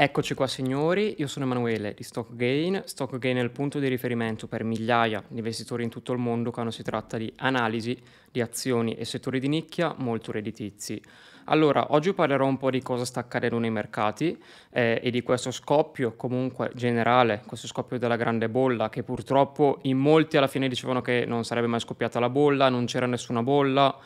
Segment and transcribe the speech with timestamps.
[0.00, 2.82] Eccoci qua signori, io sono Emanuele di StockGain.
[2.84, 6.70] StockGain è il punto di riferimento per migliaia di investitori in tutto il mondo quando
[6.70, 8.00] si tratta di analisi
[8.30, 11.02] di azioni e settori di nicchia molto redditizi.
[11.46, 14.40] Allora, oggi parlerò un po' di cosa sta accadendo nei mercati
[14.70, 19.98] eh, e di questo scoppio comunque generale, questo scoppio della grande bolla che purtroppo in
[19.98, 23.98] molti alla fine dicevano che non sarebbe mai scoppiata la bolla, non c'era nessuna bolla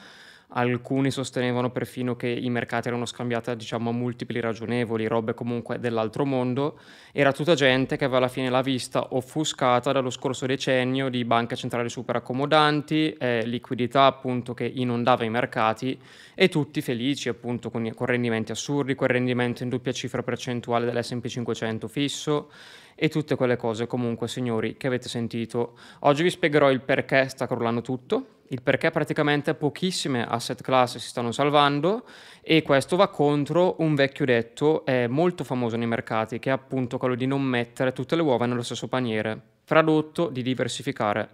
[0.54, 6.26] Alcuni sostenevano perfino che i mercati erano scambiati diciamo, a multipli ragionevoli, robe comunque dell'altro
[6.26, 6.78] mondo.
[7.12, 11.56] Era tutta gente che aveva alla fine la vista offuscata dallo scorso decennio di banche
[11.56, 15.98] centrali super accomodanti, eh, liquidità appunto che inondava i mercati
[16.34, 21.26] e tutti felici appunto con, con rendimenti assurdi, con rendimento in doppia cifra percentuale dell'S&P
[21.26, 22.50] 500 fisso
[22.94, 25.76] e tutte quelle cose comunque signori che avete sentito.
[26.00, 31.08] Oggi vi spiegherò il perché sta crollando tutto, il perché praticamente pochissime asset class si
[31.08, 32.04] stanno salvando
[32.42, 36.98] e questo va contro un vecchio detto eh, molto famoso nei mercati che è appunto
[36.98, 41.28] quello di non mettere tutte le uova nello stesso paniere, tradotto di diversificare.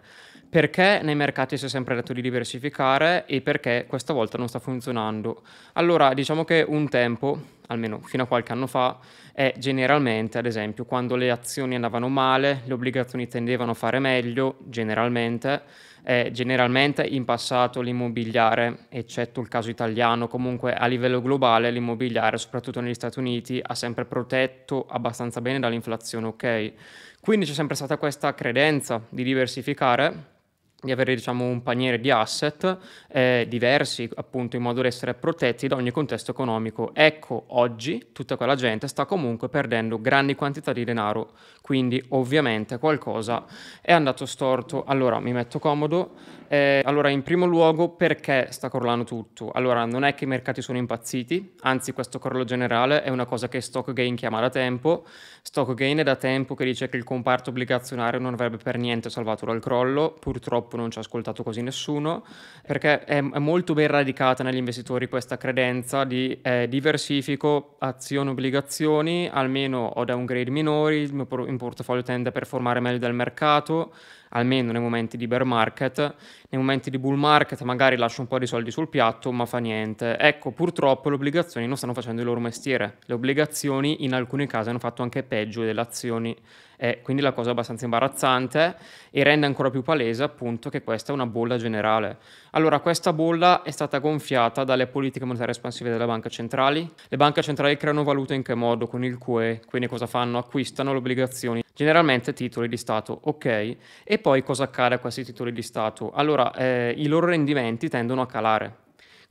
[0.50, 4.58] Perché nei mercati si è sempre detto di diversificare e perché questa volta non sta
[4.58, 5.42] funzionando?
[5.74, 8.98] Allora, diciamo che un tempo, almeno fino a qualche anno fa,
[9.32, 14.56] è generalmente, ad esempio, quando le azioni andavano male, le obbligazioni tendevano a fare meglio,
[14.64, 15.62] generalmente,
[16.02, 22.80] eh, generalmente in passato l'immobiliare, eccetto il caso italiano, comunque a livello globale l'immobiliare, soprattutto
[22.80, 26.72] negli Stati Uniti, ha sempre protetto abbastanza bene dall'inflazione, ok?
[27.20, 30.36] Quindi c'è sempre stata questa credenza di diversificare
[30.80, 35.66] di avere diciamo, un paniere di asset eh, diversi appunto in modo da essere protetti
[35.66, 36.90] da ogni contesto economico.
[36.94, 43.44] Ecco, oggi tutta quella gente sta comunque perdendo grandi quantità di denaro, quindi ovviamente qualcosa
[43.80, 44.84] è andato storto.
[44.84, 46.36] Allora mi metto comodo.
[46.50, 49.50] Eh, allora, in primo luogo, perché sta crollando tutto?
[49.52, 53.48] Allora, non è che i mercati sono impazziti, anzi questo crollo generale è una cosa
[53.48, 55.04] che Stock Gain chiama da tempo.
[55.42, 59.10] Stock Gain è da tempo che dice che il comparto obbligazionario non avrebbe per niente
[59.10, 62.24] salvato dal crollo, purtroppo non ci ha ascoltato quasi nessuno,
[62.66, 69.28] perché è, è molto ben radicata negli investitori questa credenza di eh, diversifico azioni obbligazioni,
[69.30, 73.92] almeno ho downgrade minori, il mio portafoglio tende a performare meglio del mercato,
[74.30, 76.14] almeno nei momenti di bear market,
[76.50, 79.58] nei momenti di bull market magari lascio un po' di soldi sul piatto, ma fa
[79.58, 80.16] niente.
[80.16, 82.98] Ecco, purtroppo le obbligazioni non stanno facendo il loro mestiere.
[83.04, 86.36] Le obbligazioni in alcuni casi hanno fatto anche peggio delle azioni
[86.80, 88.76] eh, quindi la cosa è abbastanza imbarazzante
[89.10, 92.18] e rende ancora più palese appunto che questa è una bolla generale.
[92.52, 96.88] Allora, questa bolla è stata gonfiata dalle politiche monetarie espansive delle banche centrali.
[97.08, 98.86] Le banche centrali creano valuta in che modo?
[98.86, 100.38] Con il QE, quindi cosa fanno?
[100.38, 103.76] Acquistano le obbligazioni, generalmente titoli di Stato, ok?
[104.02, 106.10] E poi cosa accade a questi titoli di Stato?
[106.10, 108.87] Allora, eh, i loro rendimenti tendono a calare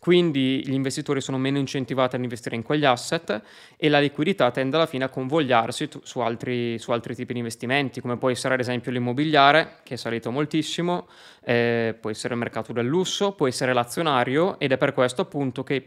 [0.07, 3.41] quindi gli investitori sono meno incentivati ad investire in quegli asset
[3.75, 7.99] e la liquidità tende alla fine a convogliarsi su altri, su altri tipi di investimenti,
[7.99, 11.07] come può essere ad esempio l'immobiliare, che è salito moltissimo,
[11.43, 15.63] eh, può essere il mercato del lusso, può essere l'azionario ed è per questo appunto
[15.63, 15.83] che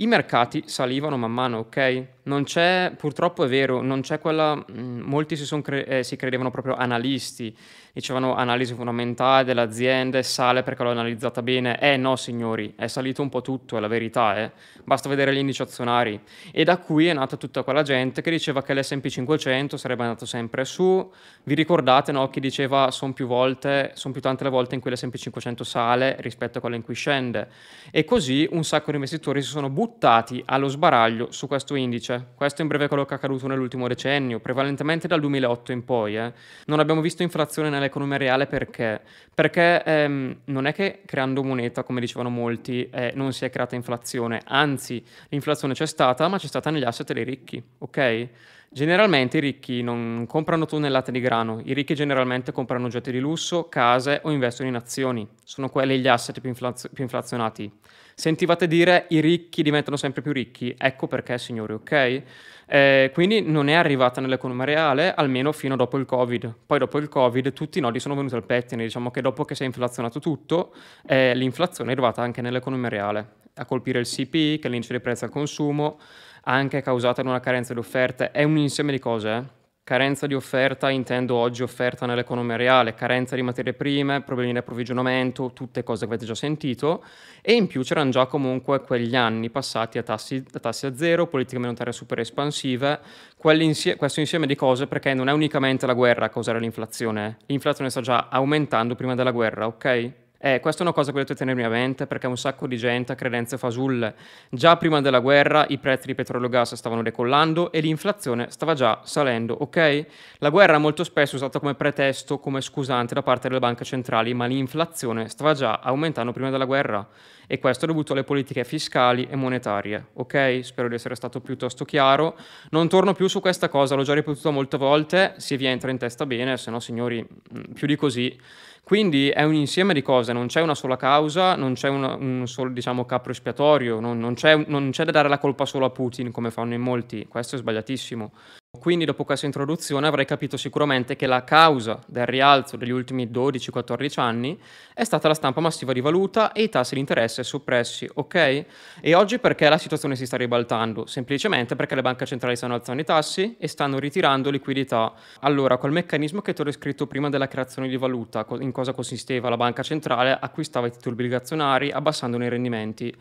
[0.00, 2.04] i mercati salivano man mano, ok?
[2.24, 6.14] Non c'è, purtroppo è vero, non c'è quella, mh, mm, molti si, cre- eh, si,
[6.14, 7.56] credevano proprio analisti,
[7.92, 11.80] dicevano analisi fondamentale dell'azienda, sale perché l'ho analizzata bene.
[11.80, 14.50] Eh no signori, è salito un po' tutto, è la verità, eh.
[14.84, 16.18] Basta vedere gli indici azionari.
[16.50, 20.24] E da qui è nata tutta quella gente che diceva che l'S&P 500 sarebbe andato
[20.24, 21.10] sempre su.
[21.42, 22.28] Vi ricordate, no?
[22.30, 26.16] Chi diceva sono più volte, sono più tante le volte in cui l'S&P 500 sale
[26.20, 27.48] rispetto a quella in cui scende.
[27.90, 32.28] E così un sacco di investitori si sono buttati allo sbaraglio su questo indice.
[32.34, 36.16] Questo in breve è quello che è accaduto nell'ultimo decennio, prevalentemente dal 2008 in poi.
[36.16, 36.32] Eh.
[36.66, 39.00] Non abbiamo visto inflazione nell'economia reale perché?
[39.34, 43.74] Perché ehm, non è che creando moneta, come dicevano molti, eh, non si è creata
[43.74, 48.28] inflazione, anzi l'inflazione c'è stata, ma c'è stata negli asset dei ricchi, ok?
[48.70, 53.68] Generalmente i ricchi non comprano tonnellate di grano, i ricchi generalmente comprano oggetti di lusso,
[53.68, 57.72] case o investono in azioni, sono quelli gli asset più, inflazio- più inflazionati.
[58.18, 62.22] Sentivate dire i ricchi diventano sempre più ricchi, ecco perché signori, ok?
[62.66, 66.52] Eh, quindi non è arrivata nell'economia reale almeno fino dopo il Covid.
[66.66, 69.54] Poi dopo il Covid tutti i nodi sono venuti al pettine, diciamo che dopo che
[69.54, 70.74] si è inflazionato tutto,
[71.06, 75.00] eh, l'inflazione è arrivata anche nell'economia reale, a colpire il CPI, che è l'indice di
[75.00, 76.00] prezzo al consumo,
[76.42, 79.30] anche causata da una carenza di offerte, è un insieme di cose.
[79.30, 79.57] Eh?
[79.88, 85.52] Carenza di offerta, intendo oggi offerta nell'economia reale, carenza di materie prime, problemi di approvvigionamento,
[85.54, 87.02] tutte cose che avete già sentito,
[87.40, 91.26] e in più c'erano già comunque quegli anni passati a tassi a, tassi a zero,
[91.26, 93.00] politiche monetarie super espansive,
[93.34, 98.02] questo insieme di cose perché non è unicamente la guerra a causare l'inflazione, l'inflazione sta
[98.02, 100.12] già aumentando prima della guerra, ok?
[100.40, 103.10] Eh, questa è una cosa che dovete tenermi a mente perché un sacco di gente
[103.10, 104.14] ha credenze fasulle.
[104.50, 108.74] Già prima della guerra i prezzi di petrolio e gas stavano decollando e l'inflazione stava
[108.74, 110.06] già salendo, ok?
[110.38, 114.32] La guerra è molto spesso usata come pretesto, come scusante da parte delle banche centrali,
[114.32, 117.04] ma l'inflazione stava già aumentando prima della guerra
[117.50, 120.60] e questo è dovuto alle politiche fiscali e monetarie, ok?
[120.62, 122.36] Spero di essere stato piuttosto chiaro.
[122.70, 125.98] Non torno più su questa cosa, l'ho già ripetuto molte volte, se vi entra in
[125.98, 128.38] testa bene, se no signori, mm, più di così
[128.84, 132.46] quindi è un insieme di cose, non c'è una sola causa, non c'è una, un
[132.46, 135.90] solo diciamo, capro espiatorio, non, non, c'è, non c'è da dare la colpa solo a
[135.90, 138.32] Putin come fanno in molti, questo è sbagliatissimo.
[138.78, 144.20] Quindi dopo questa introduzione avrei capito sicuramente che la causa del rialzo degli ultimi 12-14
[144.20, 144.58] anni
[144.94, 148.64] è stata la stampa massiva di valuta e i tassi di interesse soppressi, ok?
[149.00, 151.06] E oggi perché la situazione si sta ribaltando?
[151.06, 155.12] Semplicemente perché le banche centrali stanno alzando i tassi e stanno ritirando liquidità.
[155.40, 159.48] Allora, quel meccanismo che ti ho descritto prima della creazione di valuta, in cosa consisteva?
[159.48, 163.14] La banca centrale acquistava i titoli obbligazionari abbassandone i rendimenti.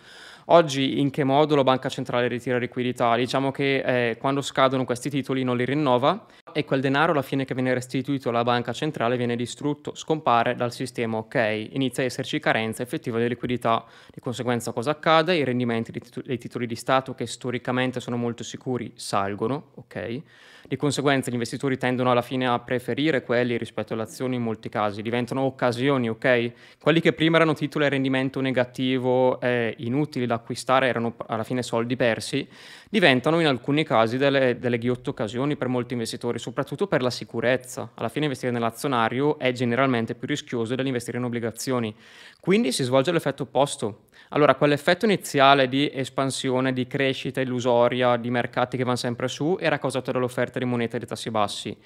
[0.50, 3.18] Oggi in che modo la banca centrale ritira liquidità?
[3.18, 6.11] Diciamo che eh, quando scadono questi titoli non li rinnova
[6.57, 10.74] e quel denaro alla fine che viene restituito alla banca centrale viene distrutto, scompare dal
[10.74, 11.68] sistema, ok?
[11.74, 13.86] Inizia ad esserci carenza effettiva di liquidità.
[14.12, 15.36] Di conseguenza cosa accade?
[15.36, 20.21] I rendimenti dei titoli di Stato che storicamente sono molto sicuri salgono, ok?
[20.68, 24.68] Di conseguenza gli investitori tendono alla fine a preferire quelli rispetto alle azioni in molti
[24.68, 26.51] casi, diventano occasioni, ok?
[26.81, 31.63] Quelli che prima erano titoli a rendimento negativo e inutili da acquistare, erano alla fine
[31.63, 32.45] soldi persi,
[32.89, 37.91] diventano in alcuni casi delle, delle ghiotte occasioni per molti investitori, soprattutto per la sicurezza.
[37.95, 41.94] Alla fine investire nell'azionario è generalmente più rischioso dell'investire in obbligazioni.
[42.39, 44.05] Quindi si svolge l'effetto opposto.
[44.29, 49.77] Allora, quell'effetto iniziale di espansione, di crescita illusoria, di mercati che vanno sempre su, era
[49.77, 51.77] causato dall'offerta di moneta di tassi bassi.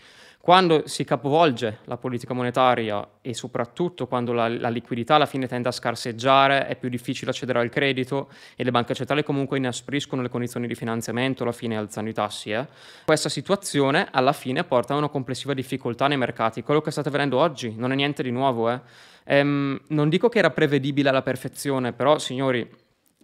[0.41, 5.69] Quando si capovolge la politica monetaria e soprattutto quando la, la, liquidità alla fine tende
[5.69, 10.29] a scarseggiare, è più difficile accedere al credito e le banche centrali comunque inaspriscono le
[10.29, 12.49] condizioni di finanziamento alla fine alzando i tassi.
[12.49, 12.65] Eh.
[13.05, 16.63] Questa situazione alla fine porta a una complessiva difficoltà nei mercati.
[16.63, 18.71] Quello che state vedendo oggi non è niente di nuovo.
[18.71, 18.79] Eh.
[19.25, 22.67] Ehm, non dico che era prevedibile alla perfezione, però signori,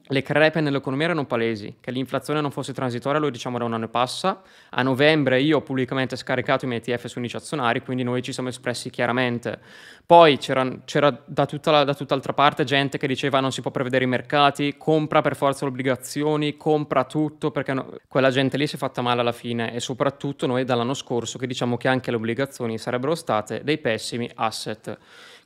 [0.10, 3.86] le crepe nell'economia erano palesi, che l'inflazione non fosse transitoria lo diciamo da un anno
[3.86, 4.42] e passa.
[4.70, 8.32] A novembre io ho pubblicamente scaricato i miei ETF su indici azionari, quindi noi ci
[8.32, 9.60] siamo espressi chiaramente.
[10.06, 13.72] Poi c'era, c'era da, tutta la, da tutt'altra parte gente che diceva non si può
[13.72, 18.68] prevedere i mercati, compra per forza le obbligazioni, compra tutto, perché no, quella gente lì
[18.68, 22.12] si è fatta male alla fine e soprattutto noi dall'anno scorso che diciamo che anche
[22.12, 24.98] le obbligazioni sarebbero state dei pessimi asset.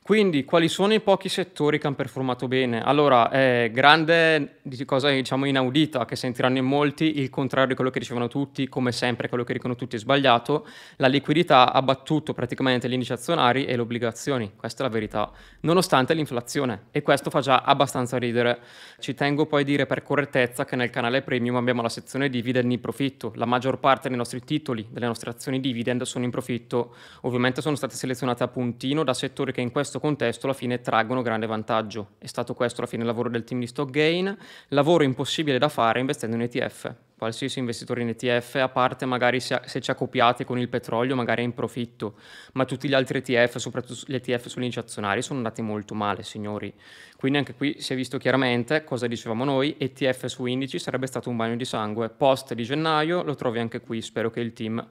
[0.04, 2.82] Quindi, quali sono i pochi settori che hanno performato bene?
[2.82, 8.00] Allora, è grande cosa diciamo inaudita, che sentiranno in molti il contrario di quello che
[8.00, 10.66] dicevano tutti, come sempre quello che dicono tutti è sbagliato,
[10.96, 15.30] la liquidità ha battuto praticamente gli indici azionari e le obbligazioni, questa è la verità,
[15.60, 18.58] nonostante l'inflazione e questo fa già abbastanza ridere.
[18.98, 22.72] Ci tengo poi a dire per correttezza che nel canale premium abbiamo la sezione dividend
[22.72, 26.96] in profitto, la maggior parte dei nostri titoli, delle nostre azioni dividend sono in profitto,
[27.20, 30.80] ovviamente sono state selezionate a puntino da settori che in questo questo contesto alla fine
[30.80, 32.12] traggono grande vantaggio.
[32.18, 34.34] È stato questo alla fine il lavoro del team di Stock Gain,
[34.68, 39.60] lavoro impossibile da fare investendo in ETF qualsiasi investitore in ETF, a parte magari se,
[39.64, 42.14] se ci ha copiati con il petrolio, magari è in profitto,
[42.54, 46.24] ma tutti gli altri ETF, soprattutto gli ETF sugli indici azionari, sono andati molto male,
[46.24, 46.74] signori.
[47.16, 51.30] Quindi anche qui si è visto chiaramente cosa dicevamo noi, ETF su indici sarebbe stato
[51.30, 52.08] un bagno di sangue.
[52.08, 54.84] Post di gennaio, lo trovi anche qui, spero che il team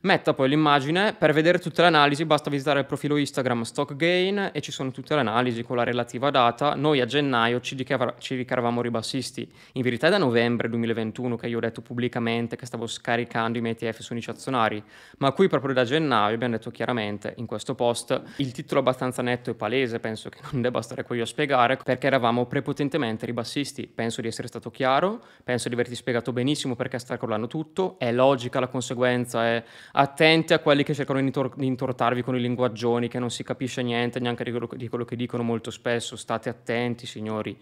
[0.00, 1.14] metta poi l'immagine.
[1.14, 5.14] Per vedere tutte le analisi basta visitare il profilo Instagram StockGain e ci sono tutte
[5.14, 6.74] le analisi con la relativa data.
[6.74, 11.60] Noi a gennaio ci, dichiaravamo ribassisti, in verità è da novembre 2021 che io ho
[11.60, 14.82] detto detto pubblicamente che stavo scaricando i miei ETF su unici azionari,
[15.18, 19.50] ma qui proprio da gennaio abbiamo detto chiaramente in questo post il titolo abbastanza netto
[19.50, 23.86] e palese, penso che non debba stare qui a spiegare, perché eravamo prepotentemente ribassisti.
[23.86, 28.12] Penso di essere stato chiaro, penso di averti spiegato benissimo perché sta crollando tutto, è
[28.12, 32.40] logica la conseguenza, è attenti a quelli che cercano di, intor- di intortarvi con i
[32.40, 36.16] linguaggioni, che non si capisce niente neanche di quello, di quello che dicono molto spesso,
[36.16, 37.56] state attenti signori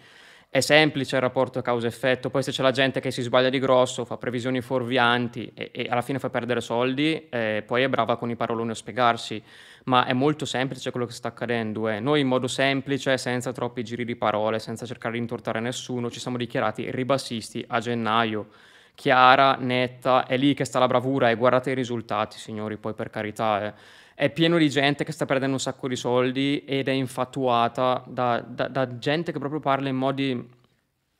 [0.57, 4.07] è semplice il rapporto causa-effetto, poi se c'è la gente che si sbaglia di grosso,
[4.07, 8.31] fa previsioni fuorvianti e, e alla fine fa perdere soldi, eh, poi è brava con
[8.31, 9.43] i paroloni a spiegarsi,
[9.85, 11.91] ma è molto semplice quello che sta accadendo.
[11.91, 12.01] Eh.
[12.01, 16.21] Noi in modo semplice, senza troppi giri di parole, senza cercare di intortare nessuno, ci
[16.21, 18.47] siamo dichiarati ribassisti a gennaio.
[18.95, 23.11] Chiara, netta, è lì che sta la bravura e guardate i risultati, signori, poi per
[23.11, 23.63] carità.
[23.63, 28.03] Eh è pieno di gente che sta perdendo un sacco di soldi ed è infatuata
[28.07, 30.55] da, da, da gente che proprio parla in modi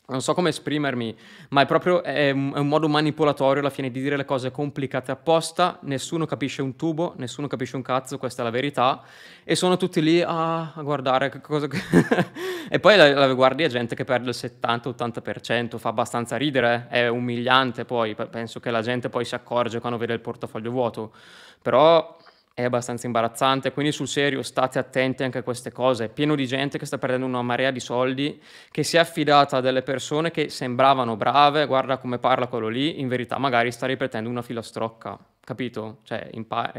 [0.09, 1.17] non so come esprimermi,
[1.49, 4.53] ma è proprio è un, è un, modo manipolatorio alla fine di dire le cose
[4.53, 9.03] complicate apposta, nessuno capisce un tubo, nessuno capisce un cazzo, questa è la verità,
[9.43, 11.67] e sono tutti lì a, a guardare che cosa...
[12.71, 17.09] e poi la, la guardi è gente che perde il 70-80%, fa abbastanza ridere, è
[17.09, 21.13] umiliante poi, penso che la gente poi si accorge quando vede il portafoglio vuoto,
[21.61, 22.17] però
[22.59, 26.07] è abbastanza imbarazzante, quindi sul serio state attenti anche a queste cose.
[26.07, 29.59] È pieno di gente che sta perdendo una marea di soldi, che si è affidata
[29.59, 33.85] a delle persone che sembravano brave, guarda come parla quello lì, in verità magari sta
[33.85, 35.99] ripetendo una filastrocca, capito?
[36.05, 36.73] Cioè, impa-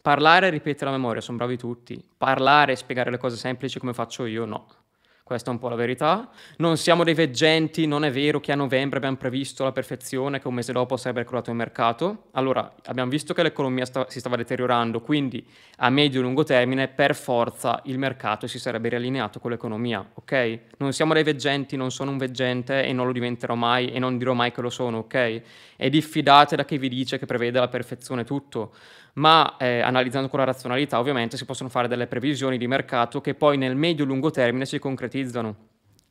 [0.00, 2.02] parlare e ripetere la memoria, sono bravi tutti.
[2.16, 4.66] Parlare e spiegare le cose semplici come faccio io, no.
[5.32, 6.28] Questa è un po' la verità.
[6.58, 10.46] Non siamo dei veggenti, non è vero che a novembre abbiamo previsto la perfezione che
[10.46, 12.24] un mese dopo sarebbe crollato il mercato.
[12.32, 15.42] Allora, abbiamo visto che l'economia sta, si stava deteriorando, quindi
[15.78, 20.58] a medio e lungo termine per forza il mercato si sarebbe riallineato con l'economia, ok?
[20.76, 24.18] Non siamo dei veggenti, non sono un veggente e non lo diventerò mai e non
[24.18, 25.42] dirò mai che lo sono, ok?
[25.76, 28.72] E diffidate da chi vi dice che prevede la perfezione tutto
[29.14, 33.34] ma eh, analizzando con la razionalità ovviamente si possono fare delle previsioni di mercato che
[33.34, 35.21] poi nel medio-lungo termine si concretizzano.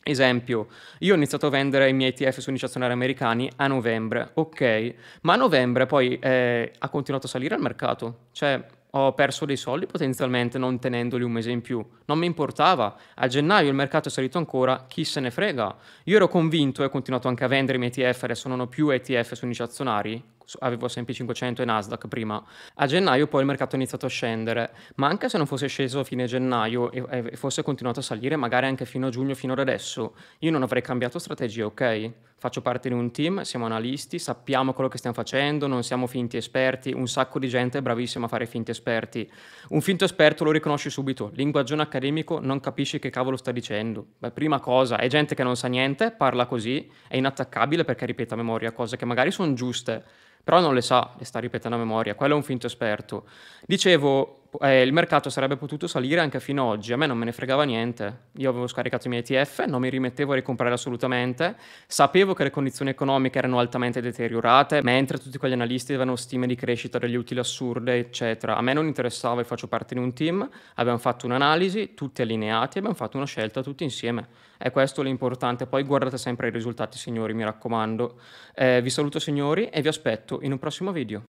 [0.04, 0.68] Esempio,
[1.00, 5.34] io ho iniziato a vendere i miei ETF su azionari americani a novembre, ok, ma
[5.34, 9.86] a novembre poi eh, ha continuato a salire il mercato, cioè ho perso dei soldi
[9.86, 11.86] potenzialmente non tenendoli un mese in più.
[12.06, 12.98] Non mi importava.
[13.16, 15.76] A gennaio il mercato è salito ancora, chi se ne frega.
[16.06, 18.68] Io ero convinto e ho continuato anche a vendere i miei ETF, adesso non ho
[18.68, 20.22] più ETF su indici azionari,
[20.60, 22.44] avevo S&P 500 e Nasdaq prima.
[22.76, 26.00] A gennaio poi il mercato ha iniziato a scendere, ma anche se non fosse sceso
[26.00, 29.54] a fine gennaio e, e fosse continuato a salire magari anche fino a giugno, fino
[29.54, 32.12] ad adesso, io non avrei cambiato strategia, ok?
[32.42, 36.38] Faccio parte di un team, siamo analisti, sappiamo quello che stiamo facendo, non siamo finti
[36.38, 39.32] esperti, un sacco di gente è bravissima a fare finti esperti.
[39.70, 44.14] Un finto esperto lo riconosci subito, linguaggione accademico non capisci che cavolo sta dicendo.
[44.18, 48.34] Beh, prima cosa, è gente che non sa niente, parla così, è inattaccabile perché ripete
[48.34, 50.04] a memoria cose che magari sono giuste,
[50.44, 53.26] però non le sa, le sta ripetendo a memoria, quello è un finto esperto.
[53.66, 57.26] Dicevo, eh, il mercato sarebbe potuto salire anche fino ad oggi, a me non me
[57.26, 61.56] ne fregava niente, io avevo scaricato i miei ETF, non mi rimettevo a ricomprare assolutamente,
[61.88, 66.56] sapevo che le condizioni economiche erano altamente deteriorate, mentre tutti quegli analisti avevano stime di
[66.56, 68.58] crescita degli utili assurde, eccetera.
[68.58, 72.78] A me non interessava e faccio parte di un team, abbiamo fatto un'analisi, tutti allineati,
[72.78, 74.28] abbiamo fatto una scelta tutti insieme.
[74.58, 78.20] È questo l'importante, poi guardate sempre i risultati signori, mi raccomando.
[78.54, 81.24] Eh, vi saluto signori e vi aspetto in un prossimo video.